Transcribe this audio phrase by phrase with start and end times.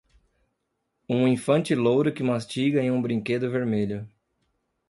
[1.07, 4.09] Um infante louro que mastiga em um brinquedo vermelho.